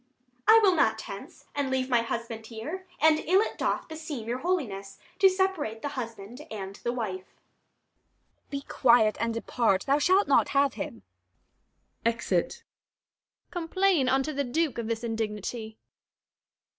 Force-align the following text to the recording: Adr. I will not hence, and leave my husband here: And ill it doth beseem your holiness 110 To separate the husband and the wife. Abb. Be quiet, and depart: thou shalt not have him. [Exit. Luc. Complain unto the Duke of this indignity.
Adr. 0.01 0.43
I 0.55 0.59
will 0.63 0.73
not 0.73 0.99
hence, 1.01 1.45
and 1.53 1.69
leave 1.69 1.87
my 1.87 2.01
husband 2.01 2.47
here: 2.47 2.87
And 2.99 3.19
ill 3.19 3.39
it 3.39 3.55
doth 3.59 3.87
beseem 3.87 4.27
your 4.27 4.39
holiness 4.39 4.97
110 5.19 5.19
To 5.19 5.29
separate 5.29 5.81
the 5.83 5.89
husband 5.89 6.41
and 6.49 6.73
the 6.77 6.91
wife. 6.91 7.27
Abb. 7.27 8.49
Be 8.49 8.61
quiet, 8.61 9.15
and 9.19 9.31
depart: 9.31 9.83
thou 9.85 9.99
shalt 9.99 10.27
not 10.27 10.49
have 10.57 10.73
him. 10.73 11.03
[Exit. 12.03 12.63
Luc. 12.73 13.51
Complain 13.51 14.09
unto 14.09 14.33
the 14.33 14.43
Duke 14.43 14.79
of 14.79 14.87
this 14.87 15.03
indignity. 15.03 15.77